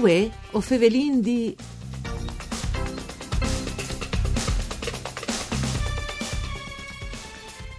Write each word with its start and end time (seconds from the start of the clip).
Uè, 0.00 0.30
o 0.52 0.60
fevelin 0.60 1.20
di... 1.20 1.56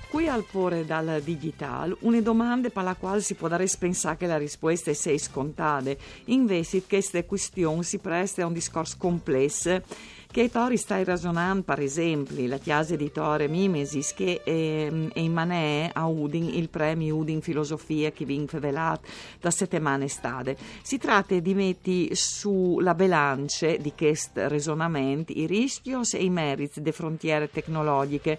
Qui 0.09 0.27
al 0.27 0.43
pore 0.43 0.86
dal 0.86 1.21
digital, 1.23 1.95
une 2.01 2.21
domande 2.21 2.71
per 2.71 2.83
la 2.83 2.95
quale 2.95 3.21
si 3.21 3.36
può 3.36 3.47
dare 3.47 3.68
pensare 3.79 4.18
che 4.18 4.27
la 4.27 4.37
risposta 4.37 4.91
è 4.91 4.93
sei 4.95 5.18
scontate. 5.18 5.97
Invece, 6.25 6.83
queste 6.83 7.25
questioni 7.25 7.83
si 7.83 8.00
presta 8.00 8.43
a 8.43 8.47
un 8.47 8.54
discorso 8.54 8.97
complesso 8.97 9.82
che 10.32 10.51
Tori 10.51 10.78
stai 10.78 11.04
ragionando, 11.04 11.64
per 11.64 11.79
esempio, 11.79 12.47
la 12.47 12.60
chiesa 12.60 12.93
editore 12.93 13.47
Mimesis, 13.47 14.14
che 14.14 14.42
è, 14.43 14.52
è 14.52 15.19
in 15.19 15.33
manè 15.33 15.89
a 15.92 16.05
Udin 16.05 16.50
il 16.50 16.69
premio 16.69 17.15
Udin 17.15 17.42
Filosofia 17.42 18.11
che 18.11 18.25
viene 18.25 18.46
rivelato 18.47 19.07
da 19.42 19.50
settimane 19.50 20.07
stade. 20.07 20.55
Si 20.83 21.00
tratta 21.00 21.38
di 21.39 21.54
mettere 21.55 22.14
sulla 22.14 22.93
bilancia 22.93 23.75
di 23.75 23.92
questo 23.97 24.47
ragionamento 24.47 25.32
i 25.32 25.47
rischi 25.47 25.92
e 25.92 26.24
i 26.24 26.30
meriti 26.30 26.80
delle 26.80 26.91
frontiere 26.91 27.50
tecnologiche 27.50 28.38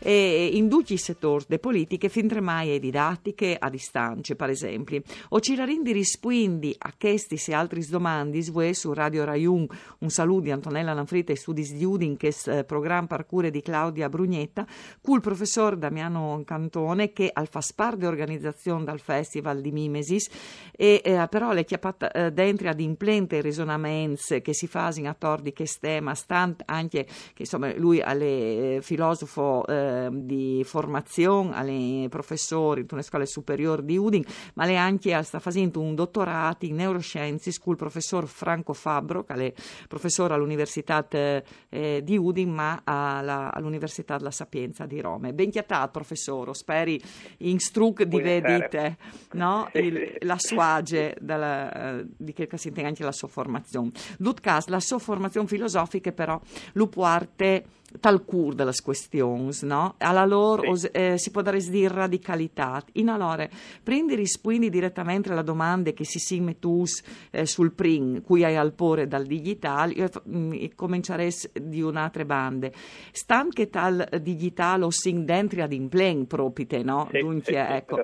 e 0.00 0.50
in 0.52 0.68
tutti 0.68 0.94
i 0.94 0.98
settori 0.98 1.44
delle 1.46 1.60
politiche 1.60 2.08
fin 2.08 2.26
tremai 2.26 2.74
e 2.74 2.78
didattiche 2.78 3.56
a 3.58 3.70
distanza, 3.70 4.34
per 4.34 4.50
esempio. 4.50 5.02
O 5.30 5.40
ci 5.40 5.54
rindi 5.62 5.92
rispondi 5.92 6.74
a 6.78 6.92
questi 6.98 7.40
e 7.46 7.54
altre 7.54 7.80
domande 7.88 8.42
su 8.72 8.92
Radio 8.92 9.24
Raiun. 9.24 9.66
Un 9.98 10.10
saluto 10.10 10.42
di 10.42 10.50
Antonella 10.50 10.92
Lanfrita 10.92 11.32
e 11.32 11.36
Studis 11.36 11.74
di 11.74 11.84
Udin, 11.84 12.16
che 12.16 12.28
è 12.28 12.56
il 12.58 12.64
programma 12.64 13.06
parcure 13.06 13.50
di 13.50 13.62
Claudia 13.62 14.08
Brugnetta, 14.08 14.66
col 15.00 15.20
professor 15.20 15.76
Damiano 15.76 16.42
Cantone, 16.44 17.12
che 17.12 17.30
al 17.32 17.48
fa 17.48 17.60
parte 17.74 17.98
di 17.98 18.06
organizzazione 18.06 18.84
dal 18.84 19.00
Festival 19.00 19.60
di 19.60 19.70
Mimesis, 19.70 20.28
e 20.72 21.00
eh, 21.04 21.26
però 21.28 21.52
le 21.52 21.64
chiappate 21.64 22.10
eh, 22.10 22.32
dentro 22.32 22.68
ad 22.68 22.80
implente 22.80 23.40
risonamenze 23.40 24.40
che 24.40 24.54
si 24.54 24.66
fanno 24.66 24.78
a 25.08 25.14
tordi 25.14 25.52
che 25.52 25.66
stemma, 25.66 26.14
stante 26.14 26.64
anche 26.66 27.04
che 27.04 27.42
insomma 27.42 27.72
lui 27.76 27.98
è 27.98 28.14
eh, 28.14 28.78
filosofo 28.80 29.66
eh, 29.66 29.89
di 30.10 30.62
formazione, 30.64 31.54
alle 31.54 32.08
professori 32.08 32.80
in 32.80 32.86
una 32.90 33.02
scuola 33.02 33.26
superiore 33.26 33.84
di 33.84 33.96
Udin, 33.96 34.24
ma 34.54 34.64
lei 34.64 34.76
anche 34.76 35.20
sta 35.22 35.38
facendo 35.38 35.80
un 35.80 35.94
dottorato 35.94 36.64
in 36.64 36.76
neuroscienze 36.76 37.52
con 37.58 37.72
il 37.72 37.78
professor 37.78 38.26
Franco 38.26 38.72
Fabbro, 38.72 39.24
che 39.24 39.34
è 39.34 39.52
professore 39.88 40.34
all'Università 40.34 41.06
eh, 41.08 42.00
di 42.02 42.16
Udin, 42.16 42.50
ma 42.50 42.82
alla, 42.84 43.52
all'Università 43.52 44.16
della 44.16 44.30
Sapienza 44.30 44.86
di 44.86 45.00
Roma. 45.00 45.32
Ben 45.32 45.50
chiatato, 45.50 45.90
professore, 45.90 46.54
speri 46.54 47.00
in 47.38 47.58
struc 47.58 48.02
di 48.02 48.20
vedete 48.20 48.96
no? 49.32 49.68
Il, 49.74 50.16
la 50.20 50.36
suage 50.38 51.16
dalla, 51.20 52.00
uh, 52.00 52.08
di 52.16 52.32
che 52.32 52.48
si 52.54 52.68
intende 52.68 52.88
anche 52.88 53.04
la 53.04 53.12
sua 53.12 53.28
formazione. 53.28 53.90
L'utcas, 54.18 54.68
la 54.68 54.80
sua 54.80 54.98
formazione 54.98 55.46
filosofica 55.46 56.12
però, 56.12 56.40
lo 56.72 56.86
parte 56.88 57.64
tal 57.98 58.24
cur 58.24 58.54
delle 58.54 58.72
questioni, 58.82 59.50
no? 59.62 59.94
Alla 59.98 60.24
loro 60.24 60.76
sì. 60.76 60.86
eh, 60.88 61.18
si 61.18 61.30
può 61.30 61.42
dare 61.42 61.58
di 61.60 61.86
radicalità. 61.88 62.82
In 62.92 63.08
allora, 63.08 63.48
prendi 63.82 64.14
rispondi 64.14 64.70
direttamente 64.70 65.30
alla 65.32 65.42
domanda 65.42 65.90
che 65.90 66.04
si 66.04 66.18
si 66.18 66.40
mettus 66.40 67.02
eh, 67.30 67.46
sul 67.46 67.72
pring, 67.72 68.22
cui 68.22 68.44
hai 68.44 68.56
al 68.56 68.72
pore 68.72 69.08
dal 69.08 69.26
digitale, 69.26 69.92
io 69.94 70.08
mm, 70.28 70.64
comincerei 70.74 71.32
di 71.52 71.82
un'altra 71.82 72.24
bande. 72.24 72.72
Stan 73.10 73.50
che 73.50 73.68
tal 73.68 74.06
digitale 74.22 74.84
o 74.84 74.90
sin 74.90 75.24
dentro 75.24 75.62
ad 75.62 75.72
implen 75.72 76.26
propite, 76.26 76.82
no? 76.82 77.08
Sì, 77.10 77.18
Dunque, 77.18 77.52
sì, 77.52 77.54
ecco. 77.54 78.02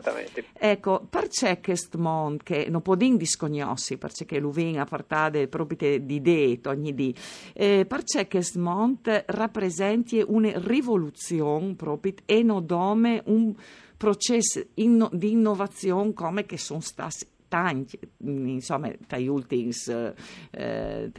ecco, 0.53 1.07
perché 1.09 1.61
questo 1.63 1.99
mondo 1.99 2.43
che 2.43 2.67
non 2.69 2.83
può 2.83 2.95
din 2.95 3.17
discognossi, 3.17 3.99
perché 3.99 4.39
l'uvin 4.39 4.81
a 4.81 4.85
partare 4.85 5.47
proprio 5.49 5.99
di 6.01 6.15
idee 6.15 6.61
ogni 6.67 6.95
di, 6.95 7.15
eh, 7.53 7.85
perché 7.87 8.27
questo 8.27 8.59
mondo 8.59 9.23
rappresenta 9.27 9.76
presenti 9.77 10.25
una 10.27 10.53
rivoluzione 10.55 11.75
proprio 11.75 12.15
e 12.25 12.43
nodome 12.43 13.21
un 13.27 13.55
processo 13.99 14.65
inno, 14.77 15.11
di 15.13 15.33
innovazione 15.33 16.15
come 16.15 16.47
che 16.47 16.57
sono 16.57 16.81
stati 16.81 17.27
tanti, 17.47 17.99
insomma, 18.25 18.91
dagli 19.07 19.27
ultimi 19.27 19.71
eh, 19.87 21.13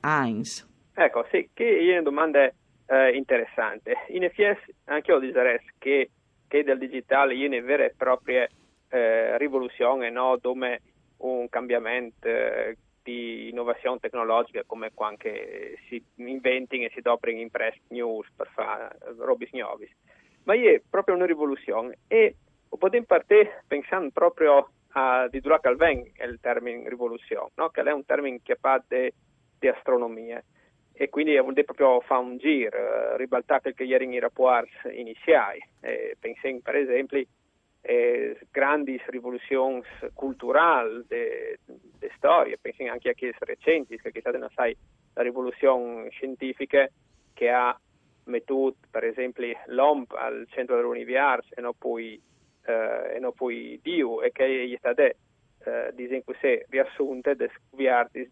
anni. 0.00 0.42
Ecco, 0.94 1.26
sì, 1.30 1.50
che 1.52 1.78
è 1.78 1.92
una 1.92 2.02
domanda 2.02 2.50
eh, 2.86 3.10
interessante. 3.14 3.92
In 4.08 4.24
effetti, 4.24 4.74
anche 4.84 5.10
io 5.10 5.18
direi 5.18 5.58
che, 5.76 6.10
che 6.48 6.64
del 6.64 6.78
digitale 6.78 7.34
è 7.34 7.46
una 7.46 7.60
vera 7.60 7.84
e 7.84 7.94
propria 7.94 8.48
eh, 8.88 9.36
rivoluzione, 9.36 10.08
no? 10.08 10.38
dove 10.40 10.80
un 11.18 11.48
cambiamento 11.50 12.26
eh, 12.26 12.76
di 13.04 13.50
innovazione 13.50 14.00
tecnologica 14.00 14.64
come 14.66 14.90
quando 14.92 15.28
si 15.88 16.02
inventano 16.16 16.84
e 16.84 16.90
si 16.92 17.00
doprano 17.00 17.38
in 17.38 17.50
press 17.50 17.76
news 17.88 18.26
per 18.34 18.48
fare 18.52 18.96
robe 19.18 19.48
nuove. 19.52 19.90
Ma 20.44 20.54
è 20.54 20.82
proprio 20.88 21.14
una 21.14 21.26
rivoluzione 21.26 21.98
e 22.08 22.34
potremmo 22.68 23.06
partire 23.06 23.62
pensando 23.68 24.10
proprio 24.12 24.70
a 24.96 25.28
di 25.28 25.40
Dura 25.40 25.60
Calvin, 25.60 26.10
il 26.20 26.38
termine 26.40 26.88
rivoluzione, 26.88 27.50
no? 27.54 27.68
che 27.68 27.82
è 27.82 27.92
un 27.92 28.04
termine 28.04 28.40
che 28.42 28.56
parla 28.56 28.84
di 28.88 29.68
astronomia 29.68 30.42
e 30.96 31.08
quindi 31.08 31.36
vuol 31.38 31.54
dire 31.54 31.64
proprio 31.64 32.00
fare 32.00 32.22
un 32.22 32.38
giro, 32.38 32.76
eh, 32.76 33.16
ribaltare 33.16 33.74
che 33.74 33.82
ieri 33.82 34.08
i 34.08 34.18
rapporti 34.20 34.70
iniziali. 34.92 35.60
Eh, 35.80 36.16
pensiamo 36.18 36.60
per 36.62 36.76
esempio 36.76 37.22
eh, 37.86 38.38
grandi 38.50 38.98
rivoluzioni 39.06 39.82
culturali 40.14 41.04
de, 41.06 41.58
de 41.66 42.10
storia, 42.16 42.56
pensiamo 42.58 42.92
anche 42.92 43.10
a 43.10 43.14
quelle 43.14 43.34
recenti, 43.40 43.98
che 43.98 44.08
è 44.10 44.20
stata 44.20 44.38
una, 44.38 44.50
sai, 44.54 44.74
la 45.12 45.22
rivoluzione 45.22 46.08
scientifica 46.08 46.88
che 47.34 47.50
ha 47.50 47.78
messo 48.24 48.76
per 48.90 49.04
esempio 49.04 49.44
l'OMP 49.66 50.12
al 50.12 50.46
centro 50.48 50.76
dell'universo 50.76 51.54
e 51.54 51.60
non 51.60 51.74
poi, 51.76 52.18
eh, 52.64 53.16
e 53.16 53.18
non 53.18 53.34
poi 53.34 53.78
Dio 53.82 54.22
e 54.22 54.32
che 54.32 54.72
è 54.72 54.76
stata 54.78 55.02
eh, 55.04 55.92
diciamo 55.92 56.22
così, 56.24 56.64
riassunta 56.70 57.34
di, 57.34 57.50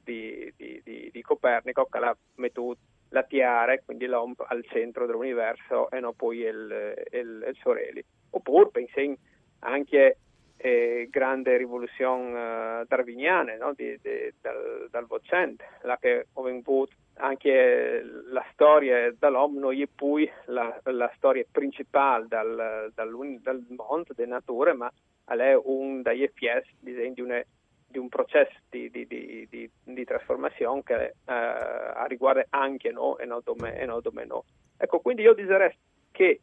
di, 0.03 0.53
di, 0.57 1.11
di, 1.13 1.23
Copernico 1.23 1.87
che 1.91 1.99
l'ha 1.99 2.17
messo 2.37 2.75
la 3.11 3.23
Tiare, 3.25 3.83
quindi 3.84 4.07
l'OMP 4.07 4.43
al 4.49 4.65
centro 4.65 5.05
dell'universo 5.05 5.91
e 5.91 6.01
non 6.01 6.15
poi 6.15 6.39
il, 6.39 6.95
il, 7.11 7.45
il 7.49 7.59
Sorelli. 7.61 8.03
Oppure 8.31 8.71
pensiamo 8.71 9.17
anche 9.62 10.17
eh, 10.56 11.09
grande 11.11 11.56
rivoluzione 11.56 12.83
eh, 12.83 12.84
darwiniana 12.87 13.56
no? 13.56 13.73
di, 13.75 13.99
di, 14.00 14.33
dal, 14.41 14.89
dal 14.91 15.06
Vocente, 15.06 15.65
la 15.83 15.97
che 15.99 16.28
ho 16.33 16.47
avuto 16.47 16.93
anche 17.15 18.03
la 18.31 18.45
storia 18.53 19.12
dall'uomo 19.19 19.71
e 19.71 19.89
poi 19.93 20.31
la, 20.47 20.81
la, 20.84 21.12
storia 21.17 21.45
principale 21.51 22.27
dal, 22.28 22.91
dal, 22.95 23.39
dal 23.41 23.67
mondo, 23.69 24.12
della 24.15 24.34
natura, 24.34 24.75
ma 24.75 24.91
è 25.25 25.55
un 25.55 26.03
degli 26.03 26.27
FS 26.27 26.69
di, 26.78 26.95
di 26.95 27.99
un 27.99 28.09
processo 28.09 28.55
di, 28.71 28.91
di, 28.91 29.71
di 29.84 30.05
trasformazione 30.05 30.83
che 30.83 31.15
eh, 31.25 32.06
riguarda 32.06 32.47
anche 32.51 32.91
noi 32.91 33.17
e 33.21 33.27
non 33.27 33.41
dome 33.43 34.25
no. 34.25 34.45
Ecco, 34.77 35.01
quindi 35.01 35.22
io 35.22 35.34
direi 35.34 35.77
che 36.11 36.41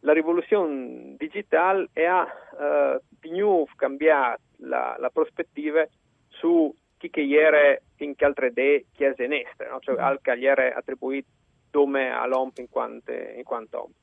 la 0.00 0.12
rivoluzione 0.12 1.14
digitale 1.16 1.88
ha 1.94 2.22
uh, 2.22 3.00
di 3.20 3.30
nuovo 3.38 3.68
cambiato 3.76 4.40
la, 4.58 4.96
la, 4.98 5.10
prospettiva 5.10 5.86
su 6.28 6.72
chi 6.96 7.10
che 7.10 7.20
ieri 7.20 7.78
in 7.98 8.14
che 8.14 8.24
altre 8.24 8.48
idee 8.48 8.86
chiese 8.92 9.26
nestre, 9.26 9.68
no? 9.68 9.78
cioè 9.80 10.00
al 10.00 10.20
che 10.20 10.32
ieri 10.32 10.70
attribuito 10.70 11.28
come 11.70 12.10
all'OMP 12.10 12.58
in 12.58 12.68
quanto, 12.70 13.12
in 13.12 13.42
quanto 13.44 13.82
OMP. 13.82 13.94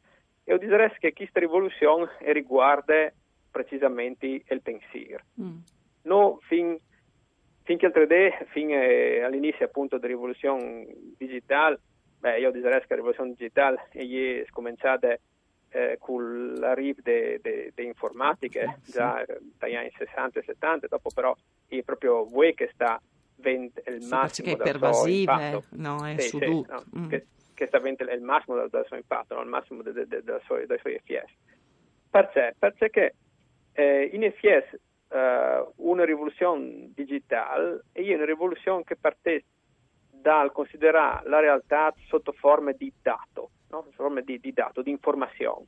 E 0.43 0.51
io 0.51 0.57
direi 0.59 0.91
che 0.99 1.13
questa 1.13 1.39
rivoluzione 1.39 2.09
riguarda 2.19 3.11
precisamente 3.49 4.43
il 4.47 4.61
pensiero. 4.61 5.23
Mm. 5.41 5.57
No, 6.03 6.37
fin, 6.41 6.77
fin 7.63 7.77
che 7.77 7.85
altre 7.85 8.03
idee, 8.03 8.45
fin 8.49 8.69
eh, 8.69 9.21
all'inizio 9.21 9.65
appunto 9.65 9.97
della 9.97 10.13
rivoluzione 10.13 10.85
digitale, 11.17 11.79
beh, 12.19 12.39
io 12.39 12.51
direi 12.51 12.79
che 12.81 12.85
la 12.89 12.95
rivoluzione 12.95 13.29
digitale 13.31 13.87
è 13.91 14.45
cominciata 14.51 15.17
eh, 15.73 15.97
con 15.99 16.53
l'arrivo 16.53 17.01
delle 17.01 17.71
informatiche 17.77 18.77
sì. 18.83 18.91
già 18.91 19.25
dagli 19.57 19.73
anni 19.75 19.91
60 19.97 20.39
e 20.39 20.43
70, 20.43 20.87
dopo 20.87 21.09
però 21.13 21.35
è 21.67 21.81
proprio 21.81 22.25
voi 22.25 22.53
che 22.53 22.69
sta 22.73 23.01
avendo 23.39 23.81
il 23.87 24.01
sì, 24.03 24.09
massimo 24.09 24.47
del 24.49 24.57
pervasive, 24.57 25.49
suo 25.49 25.63
no, 25.71 26.07
è 26.07 26.19
sì, 26.19 26.37
sì, 26.37 26.65
no, 26.67 26.83
mm. 26.95 27.09
che, 27.09 27.25
che, 27.55 27.65
sta 27.65 27.77
avendo 27.77 28.03
il 28.03 28.21
massimo 28.21 28.55
del, 28.57 28.69
del 28.69 28.85
suo 28.85 28.95
impatto, 28.95 29.33
no, 29.33 29.41
il 29.41 29.49
massimo 29.49 29.81
de, 29.81 29.91
de, 29.91 30.05
de, 30.07 30.21
dei 30.23 30.79
suoi 30.79 30.93
effetti. 30.93 31.35
Perché? 32.07 32.55
Perché 32.59 33.15
eh, 33.71 34.11
in 34.13 34.23
effetti 34.23 34.79
eh, 35.09 35.67
una 35.77 36.05
rivoluzione 36.05 36.91
digitale 36.93 37.85
è 37.91 38.13
una 38.13 38.25
rivoluzione 38.25 38.83
che 38.83 38.95
parte 38.95 39.45
dal 40.11 40.51
considerare 40.51 41.27
la 41.27 41.39
realtà 41.39 41.91
sotto 42.05 42.31
forma 42.31 42.71
di 42.73 42.93
dato 43.01 43.49
no? 43.73 43.85
forma 43.93 44.21
di, 44.21 44.39
di 44.39 44.53
dato, 44.53 44.81
di 44.81 44.91
informazione. 44.91 45.65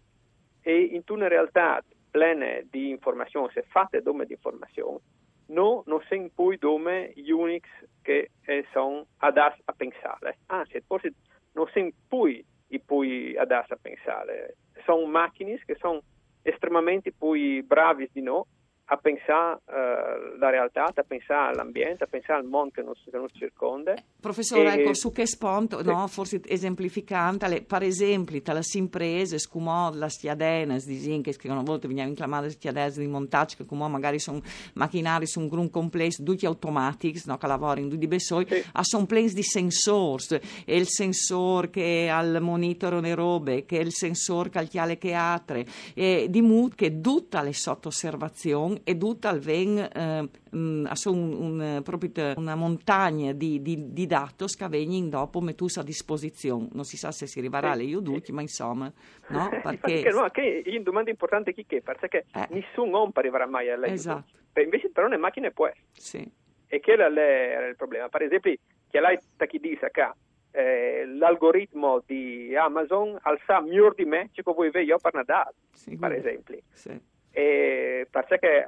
E 0.61 0.79
in 0.79 1.01
una 1.07 1.27
realtà 1.27 1.83
plena 2.09 2.59
di 2.69 2.89
informazioni, 2.89 3.49
se 3.53 3.65
fatte 3.67 4.01
dome 4.01 4.25
di 4.25 4.33
informazione, 4.33 4.99
no, 5.47 5.83
non 5.85 6.01
sono 6.07 6.29
poi 6.33 6.57
dome 6.57 7.13
Unix 7.15 7.67
che 8.01 8.31
eh, 8.45 8.65
sono 8.71 9.05
adatti 9.17 9.61
a 9.65 9.73
pensare, 9.73 10.37
anzi, 10.47 10.81
forse 10.85 11.13
non 11.53 11.67
sono 11.73 11.89
poi 12.07 12.43
poi 12.79 13.35
adatti 13.37 13.73
a 13.73 13.77
pensare, 13.81 14.55
sono 14.85 15.05
macchine 15.05 15.59
che 15.65 15.75
sono 15.79 16.01
estremamente 16.41 17.11
poi 17.11 17.63
bravi 17.63 18.09
di 18.11 18.21
no 18.21 18.47
a 18.87 18.97
pensare 18.97 19.61
uh, 19.65 20.37
la 20.37 20.49
realtà, 20.49 20.91
a 20.93 21.03
pensare 21.03 21.51
all'ambiente, 21.51 22.03
a 22.03 22.07
pensare 22.07 22.39
al 22.39 22.45
mondo 22.45 22.71
che 22.75 22.83
non, 22.83 22.93
che 22.93 23.17
non 23.17 23.27
circonda. 23.33 23.95
Professore, 24.19 24.75
e, 24.75 24.81
ecco, 24.81 24.93
su 24.93 25.11
che 25.11 25.25
spunto, 25.25 25.79
sì. 25.79 25.85
no, 25.85 26.05
forse 26.07 26.41
esemplificante, 26.45 27.47
le, 27.47 27.61
per 27.63 27.81
esempio, 27.81 28.39
tra 28.41 28.53
le 28.53 28.61
imprese, 28.73 29.39
scumò 29.39 29.91
la 29.93 30.09
stiadena, 30.09 30.75
disin, 30.75 31.23
che 31.23 31.35
a 31.47 31.61
volte 31.61 31.87
veniamo 31.87 32.13
chiamate 32.13 32.51
stiadene 32.51 32.91
di 32.91 33.07
montaggio, 33.07 33.57
che 33.57 33.65
come 33.65 33.87
magari 33.87 34.19
sono 34.19 34.41
macchinari 34.73 35.25
su 35.25 35.39
un 35.39 35.47
grun 35.47 35.69
complesso, 35.71 36.23
tutti 36.23 36.45
automatici, 36.45 37.23
no, 37.25 37.37
che 37.37 37.47
lavorano 37.47 37.87
in 37.87 37.97
di 37.97 38.07
Bessoi, 38.07 38.45
sì. 38.47 38.63
a 38.73 38.83
sono 38.83 39.05
plens 39.05 39.33
di 39.33 39.43
sensors, 39.43 40.31
e 40.65 40.75
il 40.75 40.87
sensore 40.87 41.69
che 41.71 42.07
al 42.09 42.39
monitor 42.39 42.93
le 43.01 43.15
robe, 43.15 43.65
che 43.65 43.79
è 43.79 43.81
il 43.81 43.93
sensore 43.93 44.49
che 44.49 44.59
al 44.59 44.67
chiale 44.67 44.97
che 44.99 45.13
altre, 45.13 45.65
e 45.95 46.27
di 46.29 46.41
mood 46.41 46.75
che 46.75 47.01
tutta 47.01 47.41
le 47.41 47.53
sotto-osservazioni 47.53 48.74
e 48.83 48.97
tutta 48.97 49.29
al 49.29 49.39
ven 49.39 49.77
eh, 49.77 50.29
mm, 50.55 50.85
un, 51.05 51.33
un, 51.33 51.81
proprio 51.83 52.33
una 52.37 52.55
montagna 52.55 53.31
di, 53.31 53.61
di, 53.61 53.93
di 53.93 54.05
dati 54.05 54.45
che 54.45 54.67
vengono 54.67 55.09
dopo 55.09 55.41
metus 55.41 55.77
a 55.77 55.83
disposizione. 55.83 56.67
Non 56.73 56.83
si 56.83 56.97
sa 56.97 57.11
se 57.11 57.27
si 57.27 57.39
arriverà 57.39 57.71
alle 57.71 57.83
Iuduti, 57.83 58.31
ma 58.31 58.41
insomma, 58.41 58.91
no? 59.29 59.49
Perché... 59.63 60.01
perché 60.01 60.09
no, 60.09 60.29
che 60.29 60.63
una 60.65 60.79
domanda 60.81 61.09
importante 61.09 61.53
chi 61.53 61.65
che, 61.65 61.81
perché 61.81 62.25
eh. 62.33 62.47
nessun 62.49 62.93
arriverà 63.13 63.47
mai 63.47 63.69
alle 63.69 63.87
esatto. 63.87 64.33
Invece 64.61 64.89
però 64.89 65.07
le 65.07 65.17
macchine 65.17 65.51
può 65.51 65.67
essere. 65.67 65.85
Sì. 65.93 66.31
E 66.67 66.79
quello 66.79 67.03
era 67.03 67.67
il 67.67 67.75
problema. 67.75 68.09
Per 68.09 68.21
esempio, 68.21 68.53
che 68.89 68.99
lei 68.99 69.17
chi 69.47 69.59
dice 69.59 69.89
che 69.91 70.11
eh, 70.51 71.05
l'algoritmo 71.05 72.01
di 72.05 72.55
Amazon 72.55 73.17
alza 73.21 73.59
miglior 73.59 73.93
di 73.95 74.05
me, 74.05 74.29
ciò 74.31 74.43
che 74.43 74.53
vuoi 74.53 74.67
vedere 74.67 74.85
io 74.85 74.97
per 74.97 75.13
Nadal, 75.13 75.53
sì, 75.71 75.97
per 75.97 76.13
esempio. 76.13 76.59
Sì 76.71 77.13
e 77.35 78.07
perché 78.09 78.65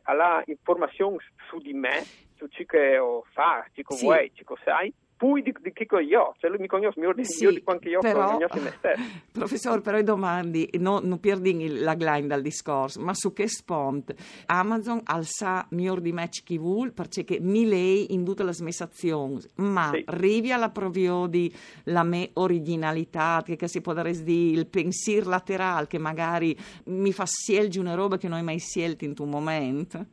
ha 0.00 0.42
informazioni 0.46 1.16
su 1.48 1.58
di 1.58 1.72
me, 1.72 2.00
su 2.36 2.46
ciò 2.46 2.62
che 2.64 2.96
ho 2.96 3.24
fatto, 3.32 3.70
ciò 3.74 3.82
che 3.82 3.94
sì. 3.96 4.04
vuoi, 4.04 4.30
ciò 4.32 4.54
che 4.54 4.60
sai, 4.62 4.94
poi 5.16 5.42
di, 5.42 5.54
di 5.60 5.72
che 5.72 5.86
io, 6.00 6.34
cioè 6.38 6.50
lui 6.50 6.58
mi 6.58 6.66
conosce 6.66 6.98
meglio 6.98 7.14
di, 7.14 7.24
sì, 7.24 7.46
di 7.46 7.62
quanto 7.62 7.88
io 7.88 8.00
però, 8.00 8.32
conosco 8.32 8.60
me 8.60 8.74
stesso. 8.76 9.02
Professore, 9.32 9.80
però 9.80 9.98
i 9.98 10.02
domandi, 10.02 10.68
no, 10.78 11.00
non 11.02 11.20
perdi 11.20 11.78
la 11.78 11.92
line 11.92 12.26
dal 12.26 12.42
discorso, 12.42 13.00
ma 13.00 13.14
su 13.14 13.32
che 13.32 13.48
spont 13.48 14.14
Amazon 14.46 15.00
alza 15.04 15.66
meglio 15.70 16.00
di 16.00 16.12
me 16.12 16.28
chi 16.28 16.58
vuole, 16.58 16.90
perché 16.90 17.38
mi 17.40 17.66
lei 17.66 18.12
in 18.12 18.24
tutte 18.24 18.42
le 18.42 18.52
smessazioni, 18.52 19.40
ma 19.56 19.90
sì. 19.92 20.02
arrivi 20.06 20.52
alla 20.52 20.70
provio 20.70 21.26
di 21.26 21.52
la 21.84 22.02
me 22.02 22.30
originalità, 22.34 23.42
che, 23.44 23.56
che 23.56 23.68
si 23.68 23.80
può 23.80 23.92
dare 23.92 24.12
di 24.22 24.50
il 24.50 24.66
pensiero 24.66 25.30
laterale, 25.30 25.86
che 25.86 25.98
magari 25.98 26.56
mi 26.86 27.12
fa 27.12 27.24
sielgi 27.26 27.78
una 27.78 27.94
roba 27.94 28.16
che 28.16 28.28
non 28.28 28.38
hai 28.38 28.44
mai 28.44 28.58
sielti 28.58 29.04
in 29.04 29.14
un 29.16 29.28
momento, 29.28 30.06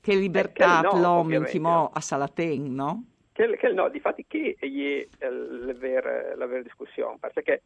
che 0.00 0.14
libertà 0.14 0.80
eh, 0.80 0.82
no, 0.82 1.00
l'uomo 1.00 1.90
a 1.92 2.00
Salaten, 2.00 2.74
no? 2.74 3.04
Che, 3.38 3.56
che, 3.56 3.68
no, 3.68 3.88
difatti 3.88 4.24
che 4.26 4.56
è 4.58 4.66
eh, 4.66 5.08
la 5.30 5.72
vera, 5.72 6.34
la 6.34 6.46
vera 6.46 6.60
discussione, 6.60 7.18
perché 7.20 7.62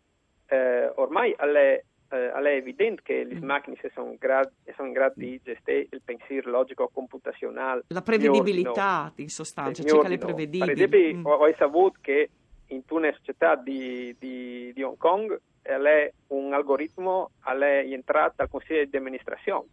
eh, 0.48 0.92
ormai 0.96 1.30
è, 1.30 1.82
eh, 2.10 2.30
è 2.30 2.46
evidente 2.46 3.00
che 3.02 3.24
le 3.24 3.36
mm. 3.36 3.42
macchine 3.42 3.78
sono 3.94 4.10
in 4.10 4.16
grado, 4.18 4.50
sono 4.76 4.88
in 4.88 4.92
grado 4.92 5.14
di 5.16 5.40
gestire 5.42 5.86
il 5.90 6.02
pensiero 6.04 6.50
logico 6.50 6.90
computazionale. 6.92 7.84
La 7.86 8.02
prevedibilità, 8.02 9.14
in 9.16 9.30
sostanza, 9.30 9.82
circa 9.82 10.08
le 10.08 10.18
prevedibili. 10.18 10.74
Per 10.74 10.74
esempio, 10.74 11.20
mm. 11.20 11.24
ho, 11.24 11.54
saputo 11.56 11.98
che 12.02 12.28
in 12.66 12.82
una 12.90 13.10
società 13.16 13.56
di, 13.56 14.14
di, 14.18 14.74
di 14.74 14.82
Hong 14.82 14.98
Kong 14.98 15.40
è 15.62 16.12
un 16.26 16.52
algoritmo 16.52 17.30
è 17.42 17.54
entrato 17.86 18.42
al 18.42 18.50
consiglio 18.50 18.84
di 18.84 18.96
amministrazione. 18.98 19.68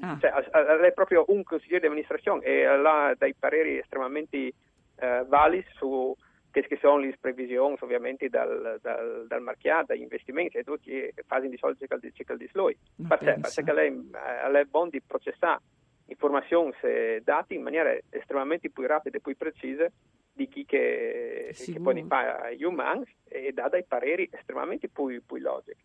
Ah. 0.00 0.18
Cioè, 0.20 0.32
è 0.32 0.92
proprio 0.92 1.24
un 1.28 1.42
consigliere 1.44 1.80
di 1.80 1.86
amministrazione 1.86 2.44
e 2.44 2.66
ha 2.66 3.14
dei 3.16 3.34
pareri 3.34 3.78
estremamente 3.78 4.52
eh, 5.00 5.24
vali 5.26 5.64
su 5.74 6.14
che, 6.50 6.66
che 6.66 6.78
sono 6.80 6.98
le 6.98 7.16
previsioni 7.18 7.76
ovviamente 7.80 8.28
dal, 8.28 8.78
dal, 8.82 9.26
dal 9.26 9.42
mercato, 9.42 9.86
dagli 9.88 10.02
investimenti 10.02 10.58
e 10.58 10.64
tutti 10.64 11.12
fasi 11.26 11.48
di 11.48 11.56
soldi 11.56 11.86
che 11.86 12.12
ciclo 12.12 12.36
di 12.36 12.48
sloi. 12.48 12.76
Perché? 13.08 13.72
Lei, 13.72 14.10
è 14.52 14.64
buono 14.64 14.90
di 14.90 15.00
processare 15.00 15.60
informazioni 16.06 16.72
e 16.82 17.20
dati 17.24 17.54
in 17.54 17.62
maniera 17.62 17.96
estremamente 18.10 18.70
più 18.70 18.86
rapida 18.86 19.16
e 19.16 19.20
più 19.20 19.36
precisa 19.36 19.88
di 20.32 20.48
chi 20.48 20.64
che, 20.64 21.54
che 21.54 21.80
poi 21.80 22.04
fa 22.04 22.50
gli 22.50 22.64
umani 22.64 23.04
e 23.28 23.52
dà 23.52 23.68
dei 23.68 23.84
pareri 23.84 24.28
estremamente 24.30 24.88
più, 24.88 25.22
più 25.24 25.36
logici. 25.36 25.84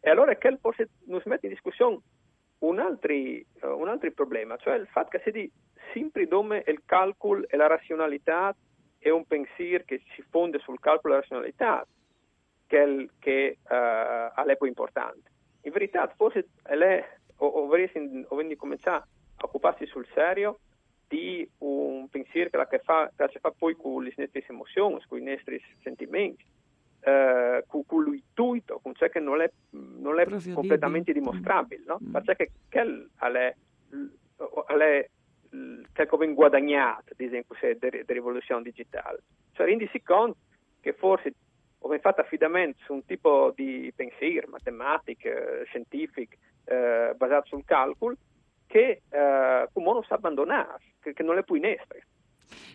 E 0.00 0.10
allora 0.10 0.36
che 0.36 0.54
forse 0.60 0.90
non 1.06 1.20
si 1.22 1.28
mette 1.30 1.46
in 1.46 1.52
discussione 1.52 1.98
un 2.66 2.78
altro, 2.78 3.12
un 3.12 3.88
altro 3.88 4.10
problema, 4.12 4.56
cioè 4.56 4.76
il 4.76 4.86
fatto 4.86 5.10
che 5.10 5.22
si 5.24 5.30
dice 5.30 5.52
sempre 5.92 6.26
dove 6.26 6.64
il 6.66 6.82
calcolo 6.84 7.46
e 7.48 7.56
la 7.56 7.66
razionalità 7.66 8.54
è 8.98 9.10
un 9.10 9.24
pensiero 9.26 9.84
che 9.84 10.02
si 10.14 10.22
fonde 10.28 10.58
sul 10.58 10.80
calcolo 10.80 11.12
e 11.12 11.16
la 11.16 11.22
razionalità 11.22 11.86
che, 12.66 12.82
è, 12.82 13.06
che 13.18 13.58
uh, 13.62 14.42
è 14.42 14.56
più 14.56 14.66
importante. 14.66 15.30
In 15.62 15.72
verità, 15.72 16.12
forse 16.16 16.48
o, 17.36 17.46
o 17.46 17.66
cominciare 18.56 18.96
a 18.96 19.06
occuparsi 19.44 19.86
sul 19.86 20.06
serio 20.14 20.58
di 21.06 21.48
un 21.58 22.08
pensiero 22.08 22.50
che, 22.50 22.56
la 22.56 22.66
che, 22.66 22.80
che 22.80 23.38
fa 23.38 23.50
poi 23.56 23.76
con 23.76 24.02
le 24.02 24.12
nostre 24.16 24.44
emozioni, 24.48 25.02
con 25.06 25.18
i 25.18 25.22
nostri 25.22 25.62
sentimenti, 25.82 26.44
eh, 27.04 27.64
con, 27.66 27.84
con 27.84 28.04
l'intuito, 28.04 28.80
con 28.82 28.94
ciò 28.94 29.08
che 29.08 29.20
non 29.20 29.40
è, 29.40 29.50
non 29.70 30.18
è 30.18 30.26
completamente 30.52 31.12
dimostrabile, 31.12 31.82
no? 31.86 31.98
Mm. 32.02 32.12
Perché 32.12 32.50
che 32.68 32.80
è, 32.80 33.56
è 34.78 35.08
che 35.92 36.06
come 36.06 36.32
guadagnato, 36.32 37.12
ad 37.12 37.20
esempio, 37.20 37.56
della 37.78 38.02
rivoluzione 38.06 38.62
digitale. 38.62 39.22
Cioè, 39.52 39.66
rendisi 39.66 40.02
conto 40.02 40.38
che 40.80 40.92
forse 40.94 41.34
ho 41.78 41.98
fatto 41.98 42.22
affidamento 42.22 42.78
su 42.84 42.94
un 42.94 43.04
tipo 43.04 43.52
di 43.54 43.92
pensiero 43.94 44.48
matematico, 44.48 45.28
scientifico, 45.66 46.34
eh, 46.64 47.12
basato 47.16 47.48
sul 47.48 47.64
calcolo, 47.64 48.16
che 48.66 49.02
eh, 49.08 49.68
non 49.74 50.02
si 50.02 50.12
abbandonare, 50.12 50.80
che, 51.00 51.12
che 51.12 51.22
non 51.22 51.36
è 51.36 51.44
più 51.44 51.56
in 51.56 51.66
essere. 51.66 52.03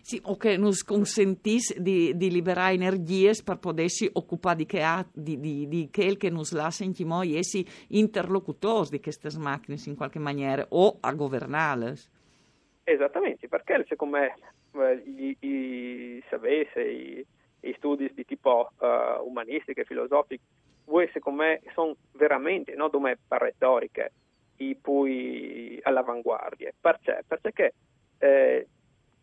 Sì, 0.02 0.20
o 0.24 0.36
che 0.36 0.58
ci 0.72 0.84
consentisse 0.84 1.80
di, 1.80 2.16
di, 2.16 2.30
liberare 2.30 2.74
energie 2.74 3.32
per 3.44 3.58
potersi 3.58 4.08
occupare 4.12 4.56
di, 4.56 4.66
che 4.66 4.82
di, 5.12 5.38
di, 5.38 5.68
di 5.68 5.88
quel 5.92 6.16
che 6.16 6.32
ci 6.44 6.54
lascia 6.54 6.84
in 6.84 6.92
noi 7.04 7.36
essi 7.36 7.66
interlocutori 7.88 8.90
di 8.90 9.00
queste 9.00 9.28
macchine 9.38 9.78
in 9.86 9.96
qualche 9.96 10.18
maniera 10.18 10.64
o 10.70 10.96
a 11.00 11.12
governarle. 11.12 11.94
Esattamente, 12.84 13.48
perché 13.48 13.84
secondo 13.88 14.16
me 14.16 14.34
i, 15.04 15.36
i 15.40 16.22
sapesse, 16.28 16.82
i, 16.82 17.26
i, 17.60 17.74
studi 17.76 18.10
di 18.14 18.24
tipo 18.24 18.70
uh, 18.78 19.26
umanistico 19.26 19.80
e 19.80 19.84
filosofico, 19.84 20.42
voi 20.86 21.08
secondo 21.12 21.42
me 21.42 21.60
sono 21.72 21.94
veramente, 22.12 22.74
non 22.74 22.90
come 22.90 23.18
retoriche, 23.28 24.12
i 24.56 24.76
poi 24.76 25.78
all'avanguardia. 25.82 26.72
Perché? 26.78 27.24
Perché 27.26 27.74
eh, 28.18 28.66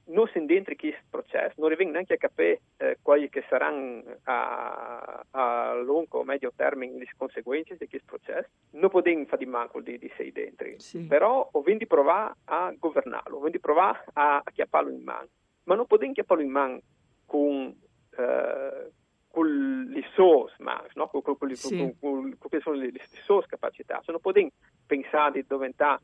non 0.07 0.27
si 0.27 0.45
dentro 0.45 0.75
questo 0.75 1.01
processo, 1.09 1.53
non 1.57 1.67
arriviamo 1.67 1.91
neanche 1.91 2.13
a 2.13 2.17
capire 2.17 2.61
eh, 2.77 2.97
quali 3.01 3.29
che 3.29 3.43
saranno 3.49 4.03
a, 4.23 5.25
a, 5.31 5.73
lungo 5.75 6.19
o 6.19 6.23
medio 6.23 6.51
termine 6.55 6.97
le 6.97 7.09
conseguenze 7.17 7.75
di 7.77 7.87
questo 7.87 8.17
processo, 8.17 8.47
non 8.71 8.89
possiamo 8.89 9.25
fare 9.25 9.43
di 9.43 9.49
manco 9.49 9.81
di, 9.81 9.97
di 9.97 10.11
sei 10.15 10.31
dentro, 10.31 10.67
sì. 10.77 10.99
però 10.99 11.47
ho 11.51 11.63
di 11.65 11.87
provare 11.87 12.35
a 12.45 12.73
governarlo, 12.77 13.37
ho 13.37 13.49
di 13.49 13.59
provare 13.59 14.03
a, 14.13 14.37
a 14.37 14.51
chiapparlo 14.51 14.91
in 14.91 15.03
mano, 15.03 15.27
ma 15.63 15.75
non 15.75 15.85
possiamo 15.85 16.13
chiapparlo 16.13 16.43
in 16.43 16.51
mano 16.51 16.81
con, 17.25 17.75
eh, 18.17 18.91
con 19.29 19.87
le 19.89 20.03
sue 20.13 20.51
mani, 20.59 20.87
no? 20.93 21.07
con, 21.07 21.21
con, 21.21 21.37
con, 21.37 21.55
sì. 21.55 21.77
con, 21.77 21.99
con, 21.99 22.37
con, 22.37 22.61
con 22.61 22.75
le, 22.75 22.91
le 22.91 23.01
sue 23.23 23.43
capacità, 23.47 24.01
se 24.05 24.11
non 24.11 24.21
possiamo 24.21 24.49
pensare 24.85 25.31
di 25.33 25.45
diventare 25.47 25.99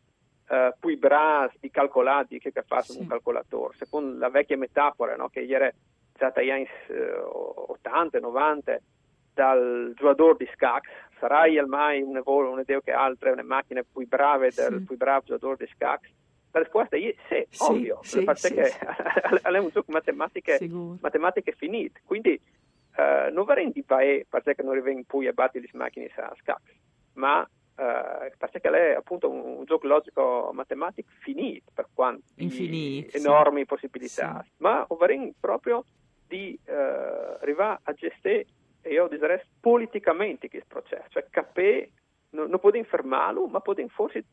eh, 0.53 0.75
poi 0.79 0.97
bravi 0.97 1.57
di 1.59 1.71
calcolati 1.71 2.37
che 2.37 2.51
fanno 2.51 2.83
sì. 2.83 2.99
un 2.99 3.07
calcolatore, 3.07 3.75
secondo 3.75 4.19
la 4.19 4.29
vecchia 4.29 4.55
metafora 4.55 5.15
no? 5.15 5.27
che 5.29 5.39
ieri 5.39 5.71
stata 6.13 6.41
negli 6.41 6.51
anni 6.51 6.67
80, 7.55 8.19
90, 8.19 8.79
dal 9.33 9.93
giocatore 9.95 10.35
di 10.37 10.49
scacchi, 10.53 10.89
sarai 11.17 11.59
mai 11.65 12.03
un 12.03 12.21
un'idea 12.23 12.81
che 12.81 12.91
altre, 12.91 13.31
una 13.31 13.41
macchina 13.41 13.81
più 13.81 14.07
brave 14.07 14.51
del 14.53 14.77
sì. 14.77 14.85
più 14.85 14.95
bravo 14.95 15.23
giocatore 15.25 15.65
di 15.65 15.71
scacchi? 15.73 16.13
La 16.51 16.59
risposta 16.59 16.97
è 16.97 16.99
sì, 16.99 17.47
sì 17.49 17.63
ovvio, 17.63 17.99
sì, 18.03 18.23
perché 18.23 18.65
sì, 18.65 18.77
è 19.41 19.57
un 19.57 19.69
gioco 19.73 19.91
matematiche, 19.91 20.59
matematiche 20.99 21.53
finite, 21.53 22.01
quindi 22.05 22.39
uh, 22.95 23.33
non 23.33 23.43
va 23.43 23.55
rendi 23.55 23.81
paese 23.81 24.27
perché 24.29 24.61
non 24.61 24.73
arriviamo 24.73 25.01
più 25.07 25.27
a 25.27 25.31
battere 25.31 25.65
le 25.65 25.79
macchine 25.79 26.11
a 26.15 26.31
scacchi, 26.37 26.79
ma 27.13 27.43
Uh, 27.75 28.29
perché 28.37 28.59
è 28.59 28.95
appunto 28.95 29.27
un, 29.27 29.57
un, 29.57 29.65
gioco 29.65 29.87
logico 29.87 30.51
matematico 30.53 31.09
finito 31.21 31.71
per 31.73 31.87
quanto 31.91 32.21
Infinito, 32.35 33.17
enormi 33.17 33.61
sì. 33.61 33.65
possibilità, 33.65 34.43
sì. 34.43 34.51
ma 34.57 34.85
ovvero 34.89 35.31
proprio 35.39 35.83
di 36.27 36.57
uh, 36.67 36.71
arrivare 37.41 37.79
a 37.81 37.93
gestire, 37.93 38.45
io 38.83 39.07
direi 39.07 39.41
politicamente 39.59 40.49
questo 40.49 40.67
processo, 40.69 41.07
cioè 41.09 41.25
capire, 41.31 41.89
non, 42.31 42.49
non 42.49 42.59
potete 42.59 42.87
fermarlo, 42.87 43.47
ma 43.47 43.59
potete 43.59 43.89
forse 43.89 44.23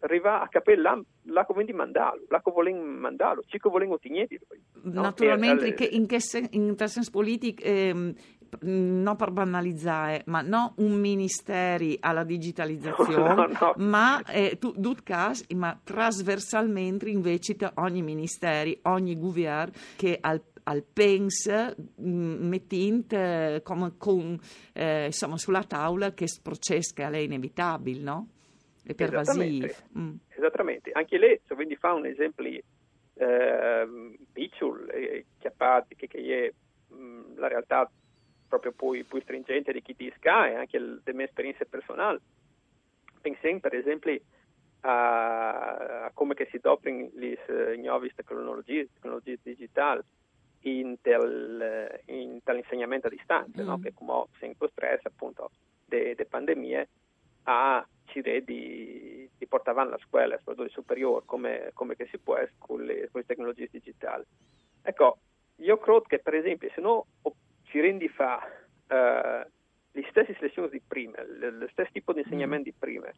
arrivare 0.00 0.44
a 0.44 0.48
capire 0.48 0.80
là, 0.80 1.00
là 1.24 1.44
come 1.44 1.64
di 1.64 1.72
mandarlo, 1.72 2.24
là 2.28 2.40
come 2.40 2.56
vogliono 2.56 2.82
mandarlo, 2.82 3.42
ci 3.46 3.58
vogliono 3.62 3.94
ottenere. 3.94 4.40
No? 4.82 5.02
Naturalmente, 5.02 5.74
che 5.74 5.84
in, 5.84 6.06
che 6.06 6.20
sen, 6.20 6.46
in 6.50 6.74
senso 6.76 7.10
politico, 7.10 7.62
ehm, 7.62 8.14
non 8.60 9.16
per 9.16 9.30
banalizzare, 9.30 10.22
ma 10.26 10.42
non 10.42 10.72
un 10.76 10.92
ministeri 10.92 11.96
alla 12.00 12.24
digitalizzazione, 12.24 13.34
no, 13.34 13.46
no. 13.46 13.74
ma 13.76 14.22
eh, 14.24 14.58
tu, 14.58 14.72
caso, 15.02 15.44
ma 15.54 15.78
trasversalmente 15.82 17.08
invece 17.08 17.56
ogni 17.74 18.02
ministeri, 18.02 18.78
ogni 18.82 19.18
governo 19.18 19.72
che 19.96 20.18
al 20.20 20.40
al 20.64 20.84
PENS 20.84 21.74
mettint 21.96 23.12
eh, 23.12 23.60
come 23.64 23.94
con, 23.96 24.38
eh, 24.72 25.06
insomma, 25.06 25.36
sulla 25.36 25.64
tavola 25.64 26.12
che 26.12 26.26
che 26.26 27.04
è 27.04 27.16
inevitabile, 27.16 28.02
no? 28.02 28.28
È 28.84 28.94
pervasivo. 28.94 29.66
Esattamente. 29.66 29.98
Mm. 29.98 30.14
Esattamente. 30.28 30.90
Anche 30.92 31.18
lei, 31.18 31.40
se 31.46 31.54
quindi 31.54 31.76
fa 31.76 31.92
un 31.94 32.06
esempio 32.06 32.44
eh, 33.14 33.88
piccolo, 34.32 34.86
eh, 34.88 35.26
che, 35.96 36.06
che 36.06 36.18
è 36.18 36.94
mh, 36.94 37.38
la 37.38 37.48
realtà 37.48 37.90
proprio 38.50 38.72
più, 38.72 39.06
più 39.06 39.20
stringente 39.22 39.72
di 39.72 39.80
chi 39.80 39.94
ti 39.94 40.12
SCA 40.16 40.48
e 40.48 40.54
anche 40.56 40.78
delle 40.78 41.16
mie 41.16 41.26
esperienze 41.26 41.64
personali. 41.64 42.18
Pensiamo 43.20 43.60
per 43.60 43.74
esempio 43.74 44.18
a, 44.80 46.06
a 46.06 46.10
come 46.12 46.34
si 46.50 46.56
adoperano 46.56 47.10
le 47.14 47.76
nuove 47.76 48.10
tecnologie, 48.14 48.88
tecnologie 48.92 49.38
digitali 49.40 50.02
in, 50.62 51.00
tel, 51.00 52.02
in 52.06 52.40
insegnamento 52.44 53.06
a 53.06 53.10
distanza, 53.10 53.62
mm. 53.62 53.66
no? 53.66 53.78
che 53.78 53.94
come 53.94 54.24
si 54.38 54.52
costresso 54.58 55.08
appunto 55.08 55.50
delle 55.86 56.26
pandemie 56.26 56.88
a 57.44 57.86
cercare 58.06 58.42
di, 58.42 59.28
di 59.38 59.46
portare 59.46 59.78
avanti 59.78 59.98
la 59.98 60.06
scuola, 60.06 60.36
soprattutto 60.38 60.68
superiore, 60.70 61.22
come, 61.24 61.70
come 61.74 61.94
si 62.10 62.18
può 62.18 62.36
con 62.58 62.82
le, 62.82 63.08
con 63.10 63.20
le 63.20 63.26
tecnologie 63.26 63.68
digitali. 63.70 64.24
Ecco, 64.82 65.18
io 65.56 65.78
credo 65.78 66.00
che 66.02 66.18
per 66.18 66.34
esempio 66.34 66.70
se 66.74 66.80
no 66.80 67.06
rendi 67.78 68.08
fa 68.08 68.40
uh, 68.42 69.48
le 69.92 70.06
stesse 70.08 70.36
lezioni 70.40 70.70
di 70.70 70.82
prima, 70.86 71.22
lo 71.24 71.68
stesso 71.70 71.90
tipo 71.92 72.12
di 72.12 72.20
insegnamento 72.20 72.64
di 72.64 72.74
prima, 72.76 73.08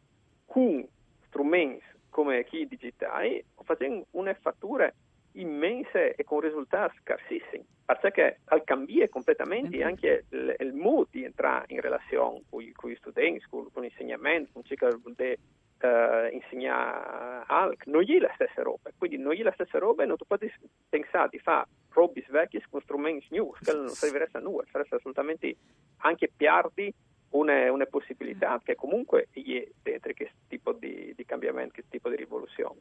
con 0.45 0.85
strumenti 1.27 1.83
come 2.09 2.43
chi 2.43 2.67
digitali, 2.67 3.43
facendo 3.63 4.05
una 4.11 4.33
fattura 4.35 4.91
immense 5.33 6.13
e 6.13 6.23
con 6.23 6.41
risultati 6.41 6.97
scarsissimi, 7.01 7.65
perché 7.99 8.41
al 8.45 8.63
cambiare 8.63 9.09
completamente 9.09 9.83
anche 9.83 10.25
il, 10.29 10.55
il 10.59 10.73
mood 10.73 11.07
di 11.09 11.23
entrare 11.23 11.65
in 11.69 11.81
relazione 11.81 12.41
con, 12.49 12.71
con 12.75 12.89
gli 12.89 12.95
studenti, 12.95 13.43
con, 13.49 13.71
con 13.71 13.81
l'insegnamento, 13.81 14.51
con 14.53 14.61
che 14.61 14.75
vuol 14.77 15.15
uh, 15.17 16.33
insegnare 16.33 17.43
altro, 17.47 17.91
non 17.91 18.03
è 18.07 18.19
la 18.19 18.31
stessa 18.35 18.61
roba, 18.61 18.91
quindi 18.97 19.17
non 19.17 19.33
è 19.33 19.41
la 19.41 19.53
stessa 19.53 19.79
roba 19.79 20.03
e 20.03 20.05
non 20.05 20.17
ti 20.17 20.25
puoi 20.25 20.51
pensare 20.89 21.29
di 21.29 21.39
fare 21.39 21.67
robe 21.93 22.25
vecchie 22.29 22.63
con 22.69 22.81
strumenti 22.81 23.27
nuovi, 23.31 23.59
che 23.61 23.73
non 23.73 23.89
servirebbe 23.89 24.37
a 24.37 24.41
nulla, 24.41 24.63
sarebbe 24.71 24.95
assolutamente 24.95 25.55
anche 25.97 26.31
piardi 26.35 26.93
una, 27.29 27.71
una, 27.71 27.85
possibilità 27.85 28.59
che 28.63 28.75
comunque 28.75 29.27
è 29.31 29.67
dentro 29.81 30.13
questo 30.13 30.35
tipo 30.47 30.73
di, 30.73 31.13
di 31.15 31.25
cambiamento, 31.25 31.73
questo 31.73 31.91
tipo 31.91 32.09
di 32.09 32.15
rivoluzione. 32.15 32.79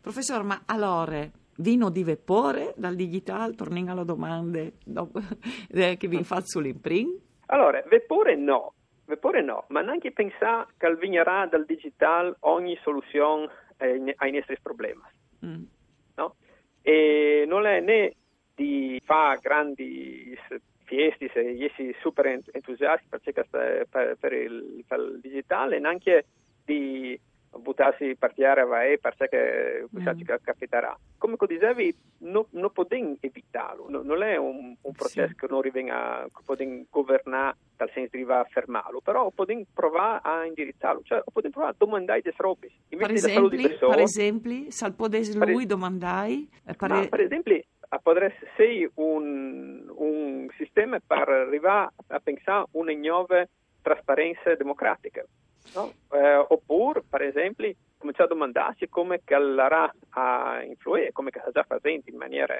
Professor, 0.00 0.42
ma 0.42 0.62
allora 0.66 1.26
vino 1.56 1.90
di 1.90 2.04
vapore 2.04 2.74
dal 2.76 2.94
digitale, 2.94 3.54
torniamo 3.54 3.92
alle 3.92 4.04
domande 4.04 4.74
dopo, 4.84 5.20
eh, 5.70 5.96
che 5.96 6.08
vi 6.08 6.22
faccio 6.24 6.58
sull'imprint? 6.58 7.20
Allora, 7.46 7.82
vapore 7.88 8.36
no, 8.36 8.74
vapore 9.06 9.42
no, 9.42 9.64
ma 9.68 9.80
neanche 9.80 10.12
pensare 10.12 10.68
che 10.76 10.94
vignerà 10.96 11.46
dal 11.46 11.64
digitale 11.64 12.36
ogni 12.40 12.78
soluzione 12.82 13.48
eh, 13.78 14.14
ai 14.16 14.32
nostri 14.32 14.58
problemi. 14.60 15.02
Mm. 15.44 15.62
No? 16.16 16.36
E 16.82 17.44
non 17.46 17.66
è 17.66 17.80
né 17.80 18.14
di 18.54 19.00
fare 19.04 19.40
grandi 19.40 20.36
fiesti, 20.84 21.30
se 21.32 21.56
essi 21.58 21.94
super 22.00 22.26
entusiasti 22.26 23.06
per, 23.08 23.86
per, 23.90 24.16
per, 24.18 24.32
il, 24.32 24.84
per 24.86 24.98
il 24.98 25.20
digitale, 25.20 25.78
neanche 25.78 26.26
di 26.64 27.18
buttarsi 27.58 28.16
partire 28.16 28.60
a 28.60 28.64
vai 28.64 28.98
perché 28.98 29.86
mm. 29.96 30.18
ci 30.18 30.24
capiterà. 30.42 30.98
Come 31.16 31.36
dicevi, 31.46 31.94
non, 32.18 32.44
non 32.50 32.70
possiamo 32.72 33.16
evitarlo, 33.20 33.88
no, 33.88 34.02
non 34.02 34.22
è 34.22 34.36
un, 34.36 34.74
un 34.80 34.92
processo 34.92 35.28
sì. 35.28 35.34
che 35.34 35.46
non 35.48 35.62
rivenga, 35.62 36.24
che 36.24 36.42
possiamo 36.44 36.84
governare 36.90 37.56
dal 37.76 37.90
senso 37.92 38.16
di 38.16 38.24
a 38.28 38.44
fermarlo, 38.44 39.00
però 39.00 39.30
possiamo 39.30 39.64
provare 39.72 40.20
a 40.22 40.44
indirizzarlo, 40.44 41.02
cioè 41.02 41.22
possiamo 41.24 41.54
provare 41.54 41.72
a 41.72 41.76
domandare 41.78 42.20
delle 42.22 42.36
robe. 42.38 42.70
Per 42.88 43.10
esempio, 43.10 43.88
per 43.88 44.00
esempio, 44.00 44.70
se 44.70 44.92
potessi 44.92 45.38
lui 45.38 45.66
domandare... 45.66 46.46
Eh, 46.66 46.74
per... 46.74 47.08
per 47.08 47.20
esempio, 47.20 47.62
potrebbe 48.04 48.36
essere 48.52 48.90
un, 48.96 49.90
un 49.96 50.46
sistema 50.58 51.00
per 51.04 51.26
arrivare 51.26 51.90
a 52.08 52.20
pensare 52.20 52.60
a 52.60 52.66
una 52.72 52.92
nuova 52.92 53.48
trasparenza 53.80 54.54
democratica. 54.54 55.24
No? 55.74 55.90
Eh, 56.12 56.44
oppure, 56.48 57.02
per 57.08 57.22
esempio, 57.22 57.72
cominciare 57.96 58.28
a 58.28 58.34
domandarsi 58.34 58.90
come 58.90 59.22
callerà 59.24 59.90
a 60.10 60.62
influire, 60.62 61.12
come 61.12 61.30
sta 61.30 61.50
già 61.50 61.64
facendo 61.66 62.10
in 62.10 62.16
maniera 62.16 62.54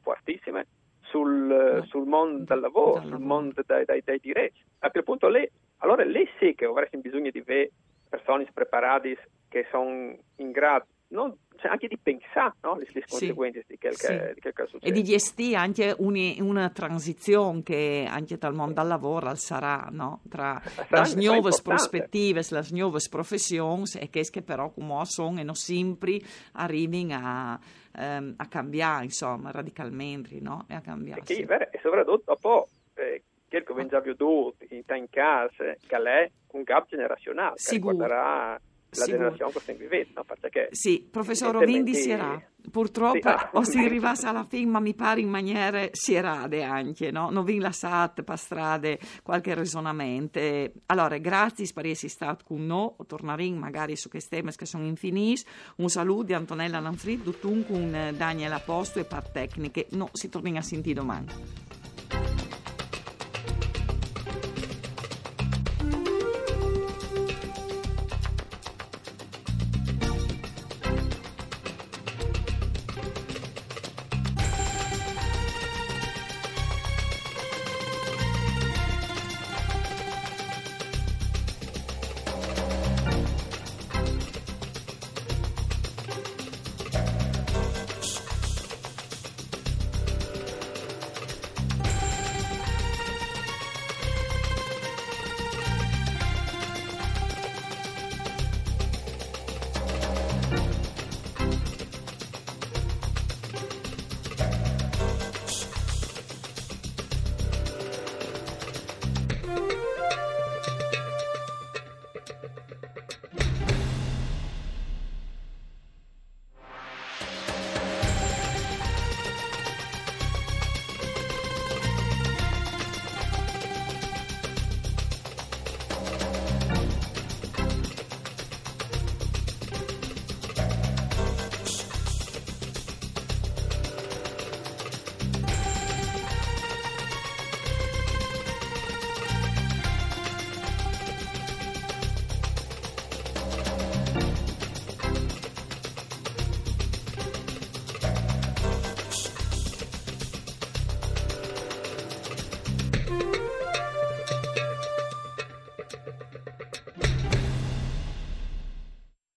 fortissima 0.00 0.64
sul, 1.02 1.84
sul 1.86 2.06
mondo 2.08 2.42
del 2.42 2.58
lavoro, 2.58 3.02
sul 3.02 3.20
mondo 3.20 3.62
dei, 3.64 3.84
dei, 3.84 4.02
dei 4.04 4.18
diritti. 4.18 4.64
A 4.80 4.90
quel 4.90 5.04
punto 5.04 5.28
lei, 5.28 5.48
allora 5.78 6.02
lei 6.02 6.28
sì 6.40 6.56
che 6.56 6.64
avresti 6.64 6.98
bisogno 6.98 7.30
di 7.30 7.38
avere 7.38 7.70
persone 8.08 8.48
preparate 8.52 9.16
che 9.48 9.64
sono 9.70 10.16
in 10.36 10.50
grado 10.50 10.86
non, 11.12 11.34
anche 11.68 11.88
di 11.88 11.98
pensare 11.98 12.54
no? 12.62 12.76
le, 12.76 12.86
le 12.92 13.04
conseguenze 13.08 13.60
sì, 13.60 13.66
di 13.68 13.78
quel 13.78 13.96
che, 13.96 14.34
sì. 14.34 14.40
che 14.40 14.52
succede. 14.66 14.86
E 14.86 14.92
di 14.92 15.02
gestire 15.02 15.56
anche 15.56 15.94
un, 15.98 16.34
una 16.40 16.70
transizione 16.70 17.62
che 17.62 18.06
anche 18.08 18.36
dal 18.38 18.54
mondo 18.54 18.74
del 18.74 18.88
lavoro 18.88 19.34
sarà 19.34 19.88
no? 19.90 20.20
tra 20.28 20.60
le 20.88 21.14
nuove 21.14 21.50
prospettive, 21.62 22.42
le 22.48 22.66
nuove 22.70 22.98
professioni 23.10 23.84
e 23.98 24.10
che 24.10 24.42
però 24.42 24.70
come 24.70 25.04
sono 25.04 25.40
e 25.40 25.42
non 25.42 25.54
sempre 25.54 26.18
arrivino 26.52 27.18
a, 27.20 27.58
um, 27.96 28.34
a 28.36 28.46
cambiare 28.46 29.04
insomma 29.04 29.50
radicalmente 29.50 30.38
no? 30.40 30.64
e 30.68 30.74
a 30.74 30.80
cambiare. 30.80 31.22
E, 31.26 31.46
e 31.70 31.80
soprattutto 31.82 32.22
dopo 32.26 32.68
eh, 32.94 33.22
che 33.48 33.58
abbiamo 33.58 33.88
già 33.88 34.00
veduto 34.00 34.64
in, 34.70 34.82
in 34.86 35.06
casa 35.10 35.74
che 35.86 35.96
è 35.96 36.30
un 36.52 36.62
gap 36.62 36.88
generazionale 36.88 37.54
che 37.56 37.70
riguarderà 37.72 38.58
la 38.94 39.06
generazione 39.06 39.52
che 39.64 39.74
vivendo, 39.74 40.10
no? 40.14 40.24
perché 40.24 40.68
sì, 40.72 41.06
professor 41.10 41.52
Rovindi 41.52 41.94
Sierà, 41.94 42.40
purtroppo 42.70 43.18
sì, 43.20 43.26
ah, 43.26 43.50
o 43.54 43.64
si 43.64 43.78
arriva 43.78 44.12
alla 44.22 44.44
fine, 44.44 44.70
ma 44.70 44.80
mi 44.80 44.94
pare 44.94 45.20
in 45.20 45.28
maniere 45.28 45.90
sierade 45.92 46.62
anche, 46.62 47.10
no? 47.10 47.30
Non 47.30 47.44
vi 47.44 47.58
lasciate 47.58 48.22
per 48.22 48.38
strade 48.38 48.98
qualche 49.22 49.54
ragionamento. 49.54 50.38
Allora, 50.86 51.16
grazie 51.18 51.66
per 51.72 51.86
essere 51.86 52.08
stato 52.08 52.44
con 52.44 52.64
noi, 52.66 52.92
torneremo 53.06 53.58
magari 53.58 53.96
su 53.96 54.08
questi 54.10 54.36
temi 54.36 54.52
che 54.54 54.66
sono 54.66 54.84
infiniti. 54.84 55.42
Un 55.76 55.88
saluto 55.88 56.24
di 56.24 56.34
Antonella 56.34 56.80
Lanfrid, 56.80 57.22
tutto 57.22 57.48
con 57.66 58.14
Daniela 58.14 58.58
Posto 58.58 58.98
e 58.98 59.04
per 59.04 59.28
tecniche. 59.30 59.86
No, 59.90 60.10
si 60.12 60.28
torna 60.28 60.58
a 60.58 60.62
sentire 60.62 60.94
domani. 60.94 61.71